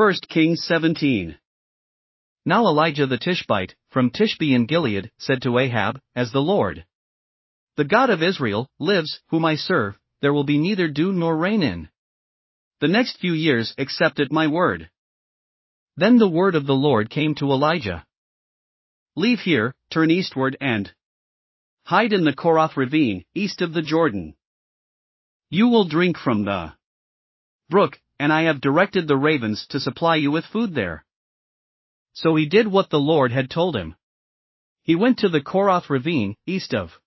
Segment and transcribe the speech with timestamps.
[0.00, 1.36] 1 Kings 17.
[2.46, 6.86] Now Elijah the Tishbite, from Tishbe in Gilead, said to Ahab, As the Lord,
[7.76, 11.62] the God of Israel, lives, whom I serve, there will be neither dew nor rain
[11.62, 11.90] in
[12.80, 14.88] the next few years except at my word.
[15.98, 18.06] Then the word of the Lord came to Elijah
[19.16, 20.90] Leave here, turn eastward, and
[21.84, 24.34] hide in the Kerith ravine, east of the Jordan.
[25.50, 26.72] You will drink from the
[27.68, 31.06] brook, and I have directed the ravens to supply you with food there.
[32.12, 33.96] So he did what the Lord had told him.
[34.82, 37.00] He went to the Kerith ravine, east of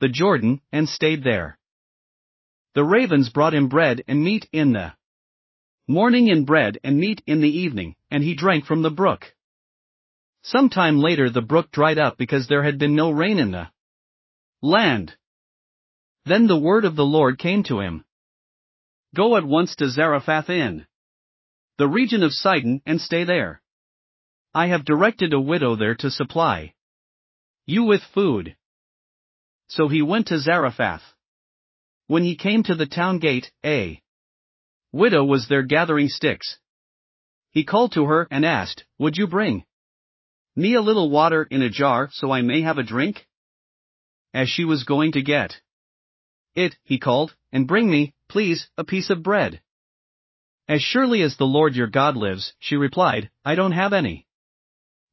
[0.00, 1.58] the Jordan, and stayed there.
[2.74, 4.92] The ravens brought him bread and meat in the
[5.86, 9.34] morning and bread and meat in the evening, and he drank from the brook.
[10.42, 13.68] Some time later the brook dried up because there had been no rain in the
[14.60, 15.16] land.
[16.26, 18.04] Then the word of the Lord came to him.
[19.14, 20.86] Go at once to Zarephath in
[21.78, 23.62] the region of Sidon and stay there.
[24.54, 26.74] I have directed a widow there to supply
[27.64, 28.56] you with food.
[29.68, 31.02] So he went to Zarephath.
[32.06, 34.02] When he came to the town gate, a
[34.92, 36.58] widow was there gathering sticks.
[37.50, 39.64] He called to her and asked, Would you bring
[40.56, 43.26] me a little water in a jar so I may have a drink?
[44.34, 45.60] As she was going to get
[46.54, 49.60] it, he called, and bring me, please, a piece of bread.
[50.68, 54.26] As surely as the Lord your God lives, she replied, I don't have any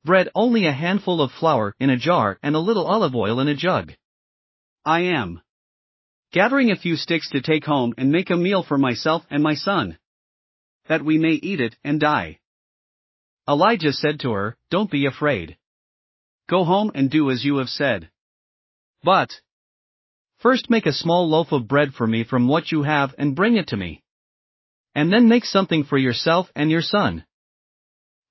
[0.04, 3.48] bread, only a handful of flour in a jar and a little olive oil in
[3.48, 3.94] a jug.
[4.86, 5.42] I am
[6.32, 9.56] gathering a few sticks to take home and make a meal for myself and my
[9.56, 9.98] son.
[10.88, 12.40] That we may eat it and die.
[13.48, 15.58] Elijah said to her, Don't be afraid.
[16.50, 18.10] Go home and do as you have said.
[19.04, 19.30] But,
[20.46, 23.58] first make a small loaf of bread for me from what you have and bring
[23.58, 24.04] it to me.
[24.94, 27.26] And then make something for yourself and your son.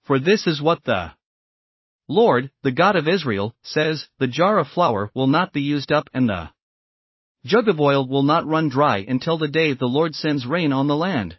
[0.04, 1.10] For this is what the
[2.06, 6.08] Lord, the God of Israel, says, The jar of flour will not be used up
[6.14, 6.50] and the
[7.44, 10.86] jug of oil will not run dry until the day the Lord sends rain on
[10.86, 11.36] the land.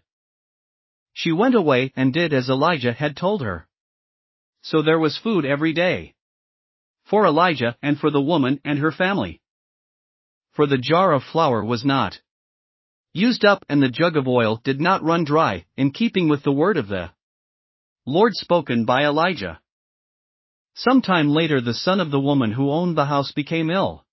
[1.13, 3.65] She went away and did as Elijah had told her.
[4.61, 6.15] So there was food every day.
[7.05, 9.39] For Elijah and for the woman and her family.
[10.55, 12.19] For the jar of flour was not
[13.13, 16.51] used up and the jug of oil did not run dry, in keeping with the
[16.51, 17.11] word of the
[18.05, 19.59] Lord spoken by Elijah.
[20.73, 24.05] Some time later, the son of the woman who owned the house became ill.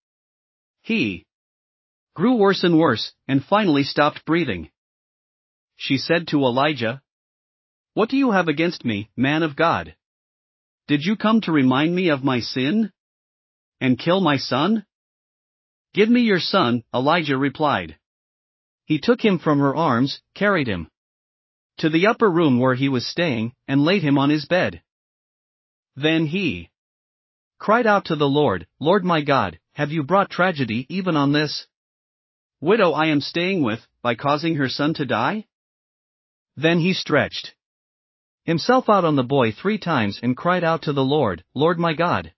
[0.83, 1.27] He
[2.15, 4.71] grew worse and worse, and finally stopped breathing.
[5.77, 7.03] She said to Elijah,
[7.95, 9.95] What do you have against me, man of God?
[10.89, 12.93] Did you come to remind me of my sin?
[13.81, 14.87] And kill my son?
[15.95, 17.97] Give me your son, Elijah replied.
[18.87, 20.89] He took him from her arms, carried him
[21.79, 24.83] to the upper room where he was staying, and laid him on his bed.
[25.97, 26.71] Then he
[27.59, 31.67] cried out to the Lord, Lord my God, have you brought tragedy even on this
[32.61, 35.47] widow I am staying with, by causing her son to die?
[36.57, 37.55] Then he stretched
[38.45, 41.95] himself out on the boy three times and cried out to the Lord, Lord my
[41.95, 42.33] God,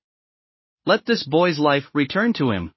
[0.86, 2.72] let this boy's life return to him.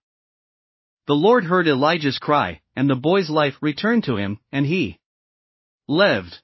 [1.07, 4.99] The Lord heard Elijah's cry, and the boy's life returned to him, and he
[5.87, 6.41] lived.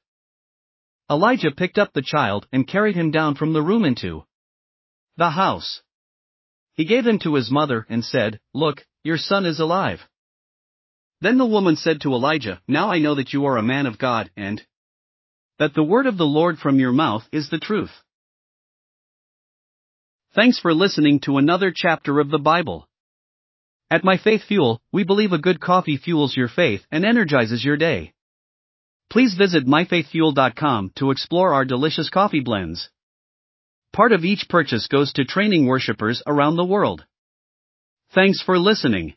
[1.11, 4.23] Elijah picked up the child and carried him down from the room into
[5.17, 5.81] the house.
[6.75, 9.99] He gave him to his mother and said, Look, your son is alive.
[11.19, 13.99] Then the woman said to Elijah, Now I know that you are a man of
[13.99, 14.65] God, and
[15.59, 17.91] that the word of the Lord from your mouth is the truth.
[20.33, 22.87] Thanks for listening to another chapter of the Bible.
[23.93, 27.77] At My Faith Fuel, we believe a good coffee fuels your faith and energizes your
[27.77, 28.11] day.
[29.11, 32.89] Please visit myfaithfuel.com to explore our delicious coffee blends.
[33.91, 37.05] Part of each purchase goes to training worshippers around the world.
[38.15, 39.13] Thanks for listening.